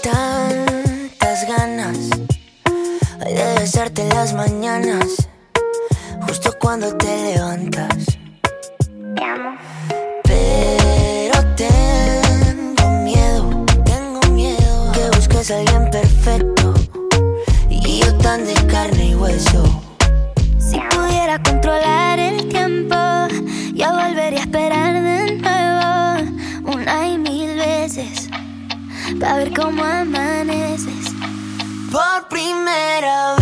[0.00, 1.98] tantas ganas
[3.18, 5.28] de besarte en las mañanas,
[6.26, 8.18] justo cuando te levantas.
[9.14, 9.56] Te amo.
[10.24, 16.74] Pero tengo miedo, tengo miedo que busques a alguien perfecto
[17.68, 19.82] y yo tan de carne y hueso.
[20.58, 22.96] Si pudiera controlar el tiempo,
[23.74, 24.21] yo volvería
[29.22, 31.14] para ver cómo amaneces
[31.92, 33.41] por primera vez.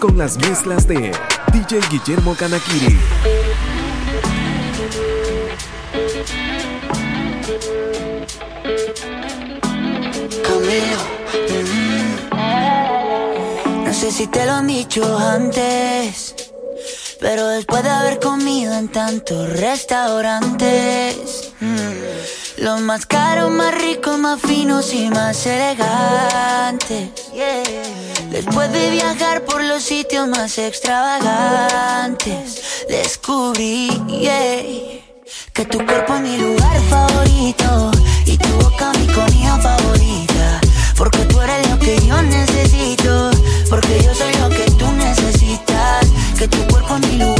[0.00, 1.12] Con las mezclas de
[1.52, 2.98] DJ Guillermo Kanakiri.
[12.32, 13.84] Mm.
[13.84, 16.34] No sé si te lo han dicho antes,
[17.20, 21.52] pero después de haber comido en tantos restaurantes.
[21.60, 22.62] Mm.
[22.64, 27.10] Los más caros, más ricos, más finos y más elegantes.
[28.42, 33.90] Después de viajar por los sitios más extravagantes, descubrí
[35.52, 37.90] que tu cuerpo es mi lugar favorito
[38.24, 40.58] y tu boca mi comida favorita.
[40.96, 43.30] Porque tú eres lo que yo necesito,
[43.68, 46.06] porque yo soy lo que tú necesitas.
[46.38, 47.39] Que tu cuerpo es mi lugar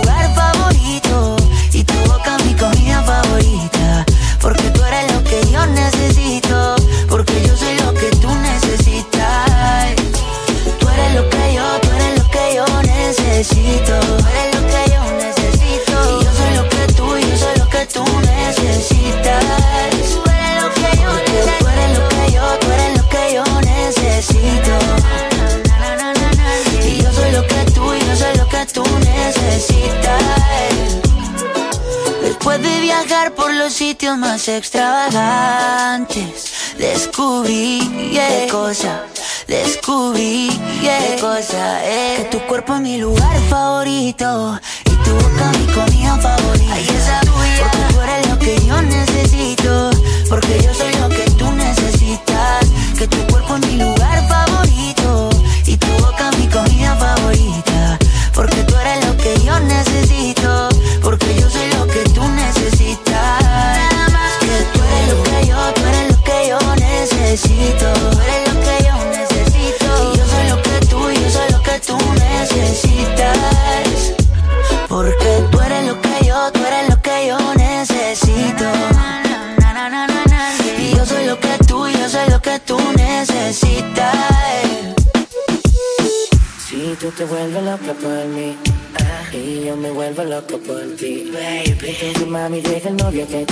[32.41, 39.03] Después de viajar por los sitios más extravagantes, descubrí qué cosa,
[39.47, 40.49] descubrí
[40.81, 46.17] qué cosa es que tu cuerpo es mi lugar favorito y tu boca mi comida
[46.17, 46.73] favorita.
[46.73, 47.61] Ay, esa porque
[47.93, 49.91] tú eres lo que yo necesito,
[50.27, 51.09] porque yo soy lo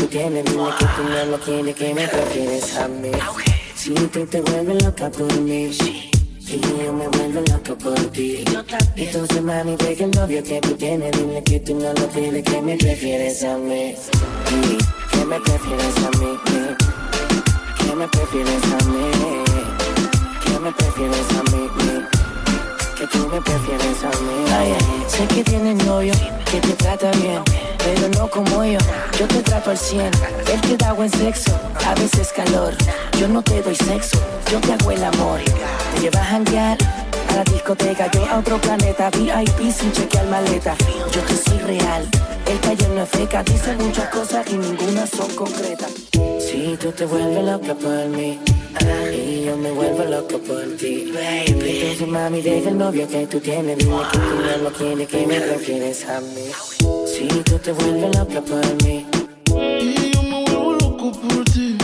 [0.09, 3.11] tienes, dile que tú no lo quieres, que me prefieres a mí.
[3.75, 5.69] Si tú te vuelves loca por mí
[6.47, 8.43] y yo me vuelvo loco por ti,
[8.95, 12.61] entonces mami deja el novio que tú tienes, dile que tú no lo quieres, que
[12.61, 13.95] me prefieres a mí.
[15.11, 16.39] Que me prefieres a mí,
[17.77, 19.11] que me prefieres a mí,
[20.45, 21.69] que me prefieres a mí
[22.99, 24.51] que tú me prefieres a mí.
[24.51, 24.75] Ay,
[25.07, 26.13] sé que tienes novio,
[26.51, 27.41] que te trata bien,
[27.83, 28.79] pero no como yo.
[29.17, 30.11] Yo te trato al cien,
[30.51, 31.51] él te da buen sexo,
[31.85, 32.73] a veces calor.
[33.19, 34.17] Yo no te doy sexo,
[34.51, 35.39] yo te hago el amor.
[35.95, 36.77] Te llevas a janguear
[37.29, 40.75] a la discoteca, yo a otro planeta, VIP sin chequear maleta.
[41.11, 42.07] Yo que soy real,
[42.45, 45.91] el taller no es feca, dice muchas cosas y ninguna son concretas.
[46.39, 48.39] Si tú te vuelves loca por mí
[49.13, 51.81] y yo me vuelvo loco por ti, baby.
[51.81, 55.27] Entonces mami deja el novio que tú tienes, dile que tú no lo quieres, que
[55.27, 56.98] me prefieres a mí.
[57.19, 59.05] Si tú te vuelves loca por mí
[59.81, 61.75] Y yo me vuelvo loco por ti.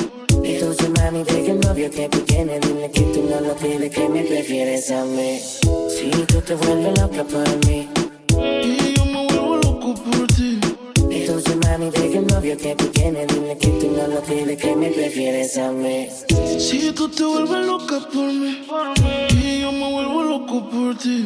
[0.46, 4.08] entonces mami deja el novio que tú tienes, dile que tú no lo quieres, que
[4.08, 5.38] me prefieres a mí.
[5.89, 7.89] Si tú te vuelves loca por mí
[8.63, 10.58] Y yo me vuelvo loco por ti.
[11.12, 14.74] entonces mami deja el novio que tú tienes, dile que tú no lo quieres, que
[14.74, 16.08] me prefieres a mí.
[16.58, 18.65] Si tú te vuelves loca por mí.
[19.34, 21.25] Y yo me vuelvo loco por ti.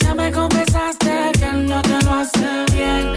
[0.00, 3.14] Borracha me confesaste que él no te lo hace bien.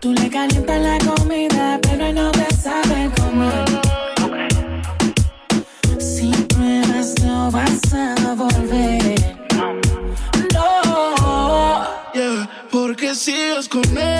[0.00, 3.64] Tú le calientas la comida, pero él no te sabe comer.
[5.98, 9.14] Si pruebas no vas a volver.
[10.52, 11.86] No.
[12.14, 14.15] Yeah, porque sigues con él.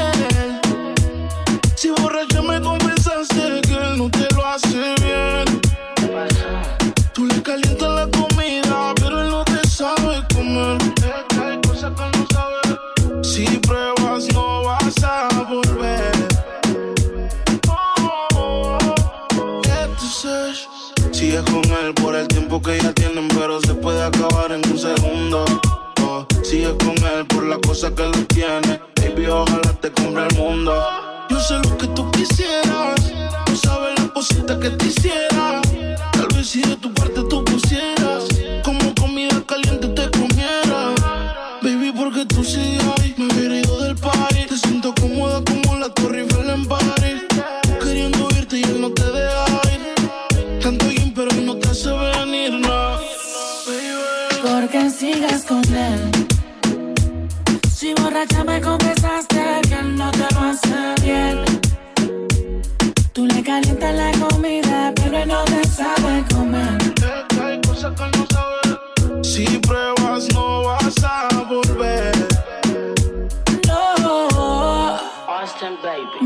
[21.37, 24.79] Sigues con él por el tiempo que ya tienen, pero se puede acabar en un
[24.79, 25.45] segundo.
[26.01, 28.81] Oh, Sigues con él por la cosa que lo tiene.
[29.03, 30.75] Baby, ojalá te compre el mundo.
[31.29, 33.13] Yo sé lo que tú quisieras.
[33.51, 35.61] No sabes la cosita que te hiciera.
[36.13, 37.06] Tal vez si de tu parte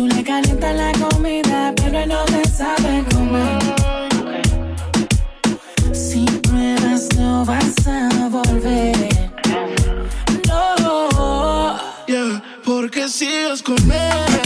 [0.00, 3.58] Tú le calientas la comida, pero no te sabe comer.
[5.92, 8.96] Si pruebas, no vas a volver.
[10.48, 11.78] No.
[12.06, 14.39] Yeah, porque sigues con él.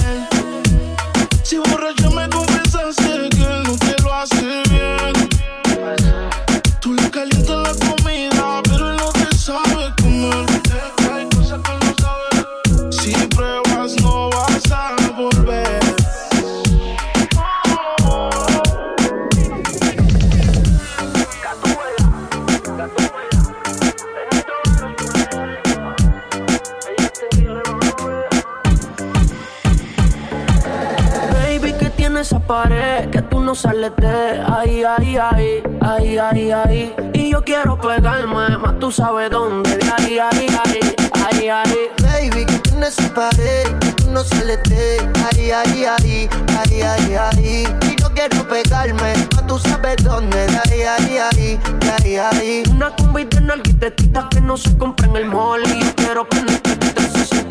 [32.46, 36.94] Pared que tú no sales de ahí, ahí, ahí, ahí, ahí, ahí.
[37.12, 40.80] Y yo quiero pegarme, más tú sabes dónde, de ahí, ahí, ahí,
[41.24, 41.90] ahí, ahí.
[42.02, 47.14] Baby, que tienes esa pared, que tú no sales de ahí, ahí, ahí, ahí, ahí,
[47.14, 47.64] ahí.
[47.90, 52.62] Y yo quiero pegarme, mas tú sabes dónde, de ahí, ahí, ahí, de ahí, ahí.
[52.70, 55.62] Una combi de nalguitetitas que no se compra en el mall.
[55.66, 57.03] Y yo quiero ponerte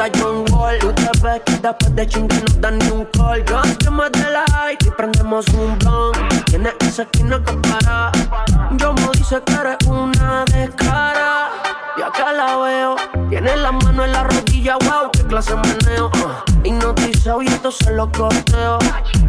[0.03, 0.79] 360 John Wall.
[0.79, 3.43] Tú te que después de chingar no dan ni un call.
[3.79, 6.45] Yo más de la y prendemos un blunt.
[6.45, 8.11] Tienes esa esquina que para.
[8.77, 11.49] Yo me dice que eres una descara.
[11.97, 12.95] Y acá la veo.
[13.29, 16.07] Tiene la mano en la rodilla, wow, qué clase meneo.
[16.07, 18.79] Uh, hipnotizado y entonces lo corteo.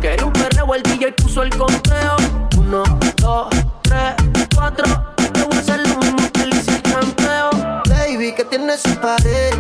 [0.01, 2.17] Quería un perreo, el DJ puso el conteo.
[2.59, 2.83] Uno,
[3.17, 3.49] dos,
[3.83, 4.15] tres,
[4.55, 4.85] cuatro.
[5.17, 7.83] Te voy a hacer lo mismo que le hice al campeón.
[7.89, 9.55] Baby, que tienes esa pared,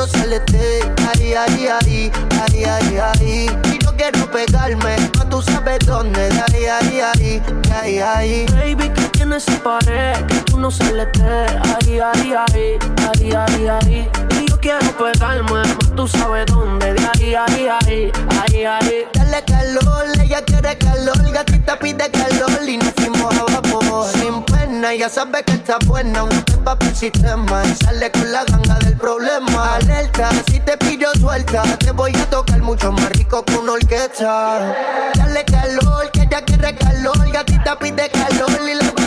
[0.00, 0.80] no sales de
[1.12, 3.50] ahí, ahí, ahí, ahí, ahí, ahí.
[3.70, 8.46] Y yo quiero pegarme, mas tú sabes dónde, de ahí, ahí, ahí, ahí, ahí.
[8.46, 12.78] Baby, que tienes esa pared, que tú no sales de ahí, ahí, ahí,
[13.10, 14.10] ahí, ahí, ahí.
[14.40, 19.04] Y yo quiero pegarme, mas tú sabes dónde, de ahí, ahí, ahí, ahí, ahí.
[19.12, 24.06] Dale calor, ella quiere calor, gatita pide calor y nos fuimos a vapor.
[24.12, 28.32] Sin pena, ya sabe que está buena, una pepa para el sistema y sale con
[28.32, 29.74] la ganga del problema.
[29.76, 34.74] Alerta, si te pillo suelta, te voy a tocar mucho más rico que una orquesta.
[35.14, 38.99] Dale calor, que ella quiere calor, gatita pide calor y le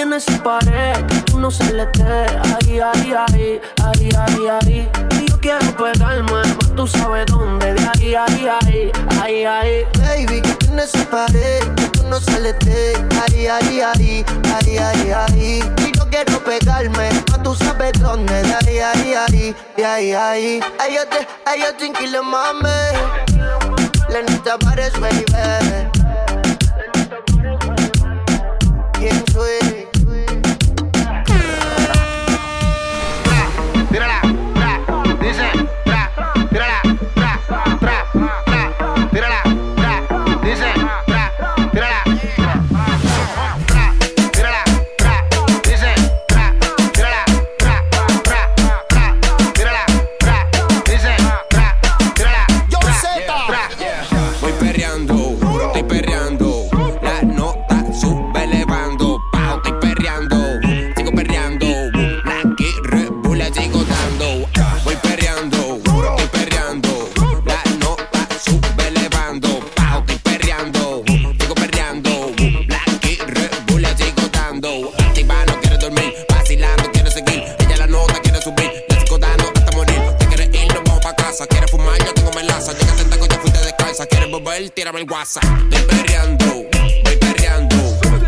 [0.00, 2.02] tienes sin pared, tú no se le te.
[2.02, 4.90] Ahí, ahí, ahí, ahí, ahí, ahí.
[5.20, 7.74] Y yo quiero pegarme, más tú sabes dónde.
[7.74, 9.84] De ahí, ahí, ahí, ahí, ahí.
[9.98, 12.94] Baby, que tienes sin pared, que tú no se le te.
[13.20, 15.60] Ahí, ahí, ahí, ahí, ahí, ahí.
[15.86, 18.42] Y yo quiero pegarme, más tú sabes dónde.
[18.42, 19.54] De ahí, ahí, ahí,
[19.84, 20.60] ahí, ahí.
[20.78, 22.68] Ay, yo te, ay, yo te mami.
[24.08, 25.24] Lenita pares, baby.
[28.94, 29.69] ¿Quién soy?
[84.60, 85.44] Volver, tírame el WhatsApp.
[85.72, 87.76] Estoy perreando, voy perreando.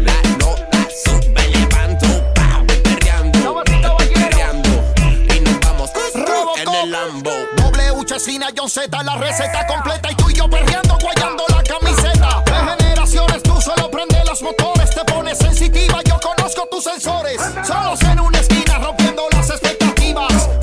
[0.01, 2.07] La nota sube, levanto.
[2.35, 4.69] Pa, voy perreando, estoy perreando.
[5.35, 5.91] Y nos vamos
[6.57, 7.31] en el Lambo.
[7.57, 12.43] W Chesina, John Z, la receta completa y tú y yo perreando, guayando la camiseta.
[12.47, 17.41] De generaciones tú solo prende los motores, te pones sensitiva, yo conozco tus sensores.
[17.67, 20.62] Solos en una esquina rompiendo las expectativas.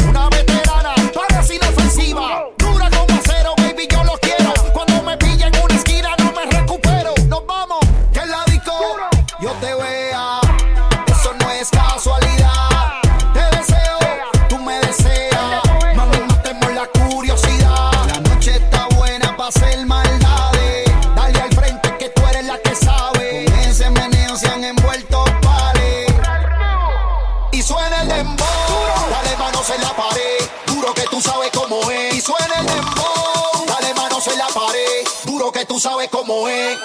[35.65, 36.77] Tú sabes cómo es.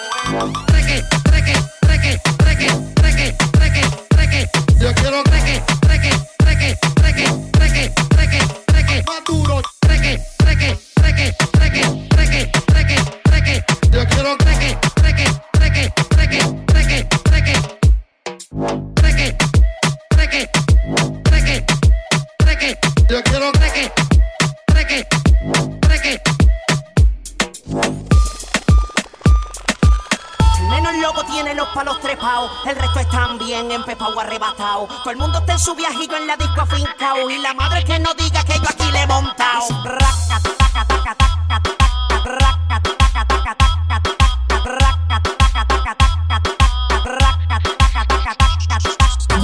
[33.54, 34.88] Bien empepado, arrebatado.
[34.88, 38.00] Todo el mundo está en su viajillo en la disco afincao y la madre que
[38.00, 39.68] no diga que yo aquí le he montado.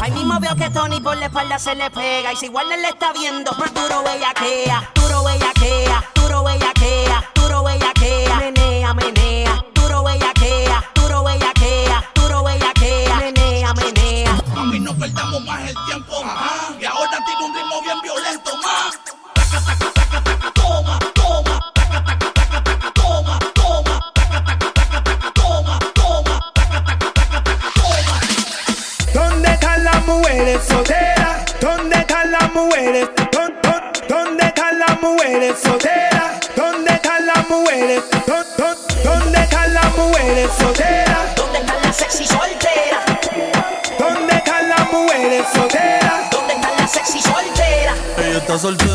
[0.02, 2.82] Ahí mismo veo que Tony por la espalda se le pega y si igual él
[2.82, 7.30] le está viendo, duro bellaquea, duro bellaquea, duro bellaquea,
[48.62, 48.89] Ella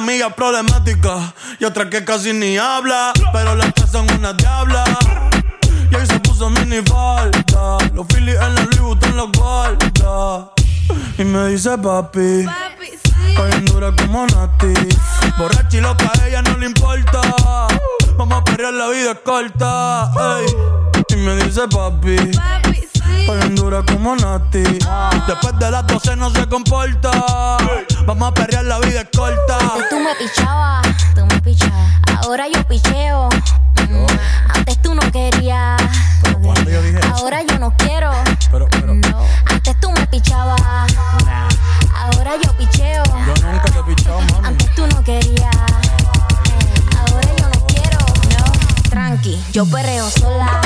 [0.00, 4.84] amiga problemática y otra que casi ni habla, pero las tres son una diabla.
[5.90, 10.50] Y ahí se puso mini falta, los Phillies en la Louis Vuitton los guarda.
[11.18, 12.46] Y me dice papi,
[13.28, 14.72] Está bien dura como Nati.
[15.38, 17.20] Borracha y loca, a ella no le importa.
[18.16, 20.10] Vamos a perrear, la vida es corta.
[20.38, 20.46] Ey.
[21.10, 22.16] Y me dice papi.
[22.16, 22.88] Papi,
[23.26, 23.54] sí.
[23.54, 24.62] dura como Nati.
[25.26, 27.10] Después de las 12 no se comporta.
[28.06, 29.58] Vamos a perrear, la vida es corta.
[29.58, 32.00] Antes tú me pichabas, tú me pichabas.
[32.22, 33.28] Ahora yo picheo.
[33.88, 34.06] Mm.
[34.54, 35.80] Antes tú no querías.
[37.12, 38.12] Ahora yo no quiero.
[38.50, 38.94] Pero, pero.
[38.94, 39.26] No.
[39.46, 40.60] Antes tú me pichabas.
[41.94, 43.02] Ahora yo picheo.
[43.04, 44.48] Yo nunca te he pichado, mami.
[44.48, 45.56] Antes tú no querías.
[46.98, 47.98] Ahora yo no quiero.
[47.98, 48.90] No.
[48.90, 50.60] Tranqui, yo perreo sola.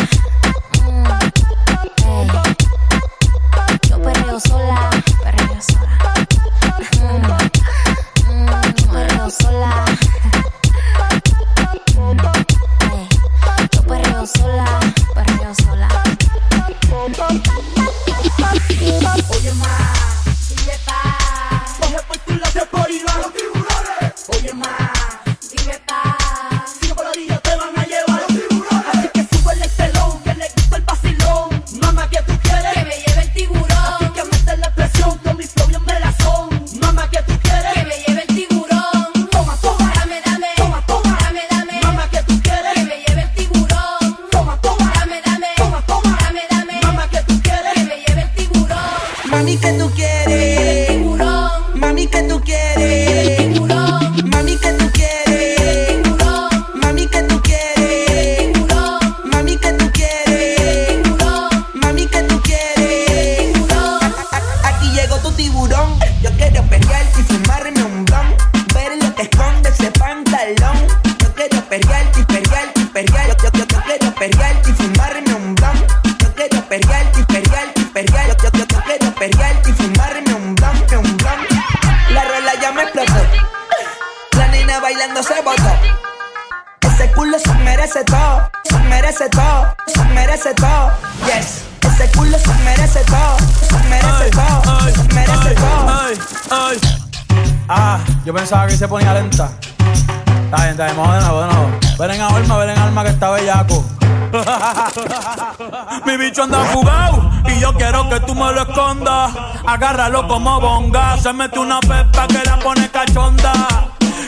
[106.34, 109.32] Bicho anda fugado y yo quiero que tú me lo escondas.
[109.64, 111.16] Agárralo como bonga.
[111.16, 113.52] Se mete una pepa que la pone cachonda.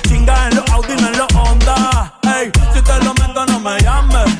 [0.06, 2.12] Chinga en los Audi, en los Honda.
[2.22, 4.36] Ey, si te lo meto, no me llames.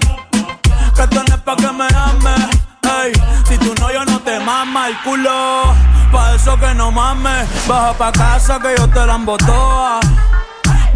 [0.94, 2.46] Que no es pa' que me ames.
[2.83, 3.12] Ey,
[3.48, 5.74] si tú no, yo no te mama el culo.
[6.12, 7.48] Pa' eso que no mames.
[7.66, 10.00] Baja pa' casa que yo te la embotoa.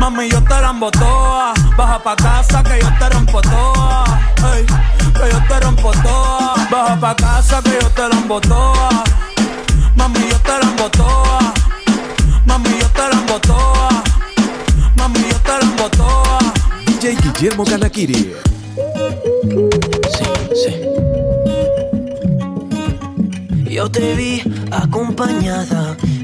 [0.01, 1.53] Mami, yo te la embotoa.
[1.77, 4.05] Baja pa' casa que yo te rompo toa.
[4.55, 6.55] Ey, que yo te rompo toa.
[6.71, 9.05] Baja pa' casa que yo te la embotoa.
[9.97, 11.53] Mami, yo te la embotoa.
[12.47, 13.89] Mami, yo te la embotoa.
[14.97, 16.39] Mami, yo te la embotoa.
[16.87, 18.33] DJ Guillermo Canakiri.
[23.71, 25.97] Yo te vi acompañada,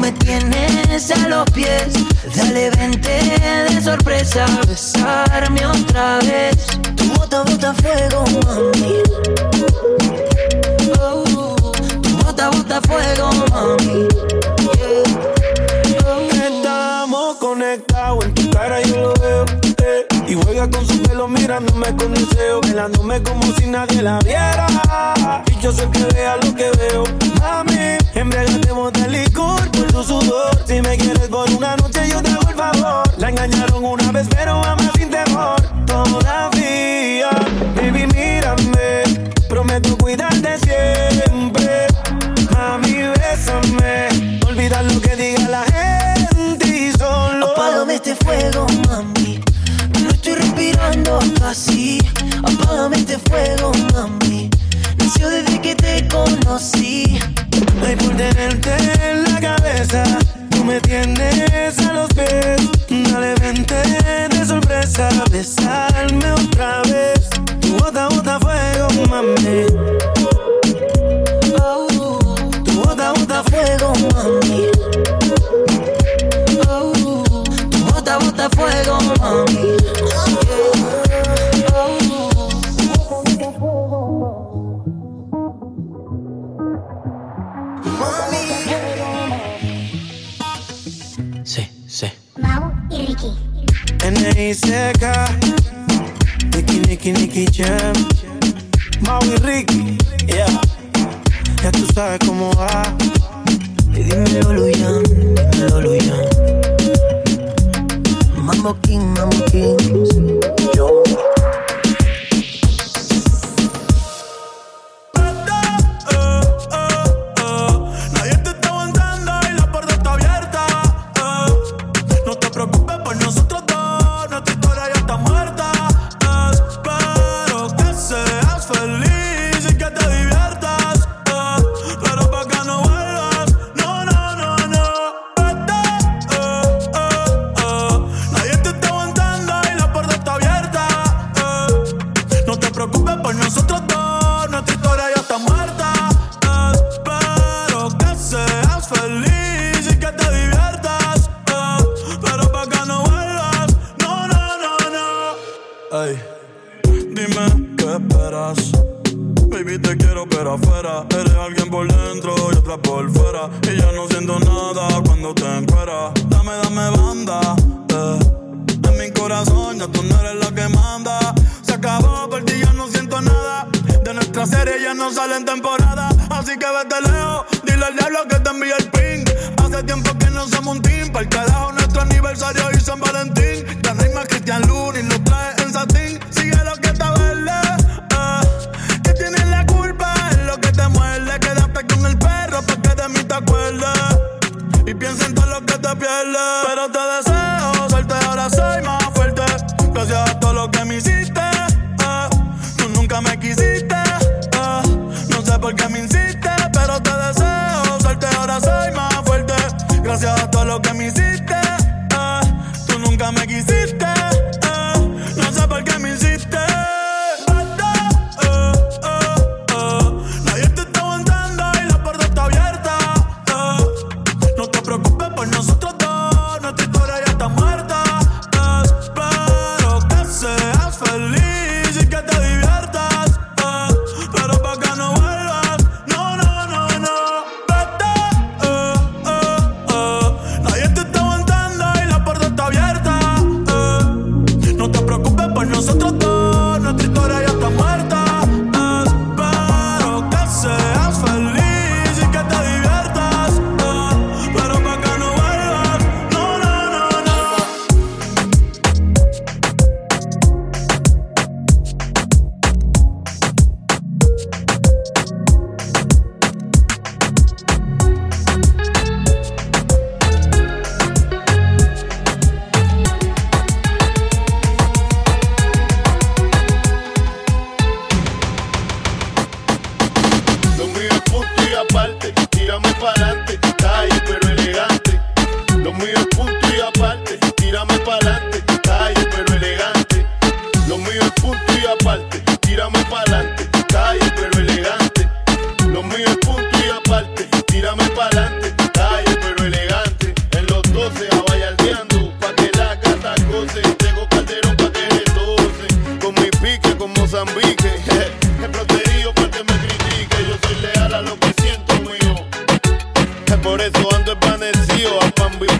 [0.00, 1.94] me tienes a los pies.
[2.34, 3.20] Dale, vente
[3.70, 6.66] de sorpresa, besarme otra vez.
[6.96, 9.02] Tu bota, bota fuego, mami.
[11.00, 14.08] Oh, tu bota, bota fuego, mami.
[16.06, 16.28] Oh.
[16.32, 19.65] Estamos conectados, en tu cara yo lo veo.
[20.28, 24.66] Y juega con su pelo mirándome con deseo, velándome como si nadie la viera.
[25.46, 27.04] Y yo sé que vea lo que veo.
[27.40, 30.58] Mami, embriagate, bota licor por tu sudor.
[30.66, 33.04] Si me quieres por una noche, yo te hago el favor.
[33.18, 35.62] La engañaron una vez, pero ama sin temor.
[35.86, 37.30] Todavía,
[37.76, 39.04] baby, mírame.
[39.48, 41.86] Prometo cuidarte siempre.
[42.50, 44.40] Mami, bésame.
[44.48, 47.52] Olvida lo que diga la gente y solo.
[47.52, 49.45] Apágame este fuego, mami.
[50.26, 51.98] Estoy respirando casi.
[52.42, 54.50] Apágame este fuego, mami.
[54.98, 57.16] Nació desde que te conocí.
[57.86, 58.72] Ay, por tenerte
[59.08, 60.02] en la cabeza,
[60.50, 62.60] tú me tienes a los pies.
[63.12, 63.76] Dale, vente
[64.30, 65.55] de sorpresa, besarme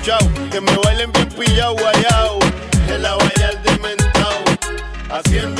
[0.07, 2.38] Que me bailen bien pillado, guayao.
[2.88, 4.45] En la valla del dementado.
[5.11, 5.56] Haciendo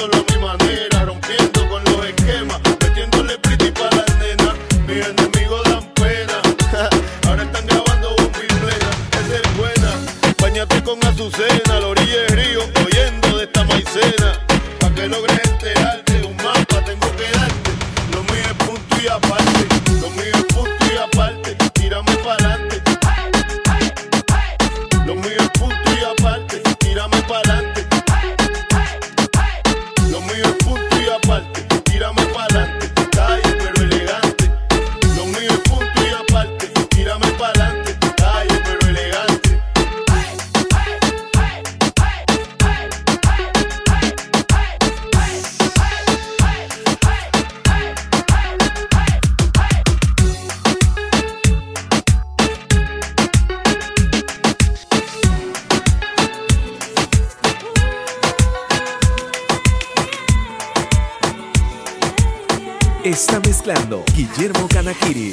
[63.17, 65.33] está mezclando Guillermo Canajiri.